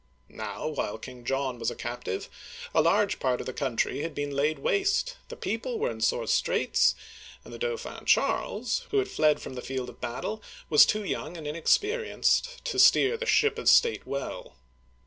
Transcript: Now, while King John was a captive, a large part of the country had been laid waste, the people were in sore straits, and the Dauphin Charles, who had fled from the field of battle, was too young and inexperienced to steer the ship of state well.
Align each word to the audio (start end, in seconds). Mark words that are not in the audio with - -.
Now, 0.29 0.67
while 0.67 0.97
King 0.97 1.23
John 1.25 1.59
was 1.59 1.69
a 1.69 1.75
captive, 1.75 2.27
a 2.73 2.81
large 2.81 3.19
part 3.19 3.39
of 3.39 3.45
the 3.45 3.53
country 3.53 3.99
had 3.99 4.15
been 4.15 4.31
laid 4.31 4.57
waste, 4.57 5.17
the 5.27 5.35
people 5.35 5.77
were 5.77 5.91
in 5.91 6.01
sore 6.01 6.25
straits, 6.25 6.95
and 7.45 7.53
the 7.53 7.59
Dauphin 7.59 8.05
Charles, 8.05 8.87
who 8.89 8.97
had 8.97 9.07
fled 9.07 9.39
from 9.43 9.53
the 9.53 9.61
field 9.61 9.89
of 9.89 10.01
battle, 10.01 10.41
was 10.71 10.87
too 10.87 11.03
young 11.03 11.37
and 11.37 11.45
inexperienced 11.45 12.65
to 12.65 12.79
steer 12.79 13.15
the 13.15 13.27
ship 13.27 13.59
of 13.59 13.69
state 13.69 14.07
well. 14.07 14.55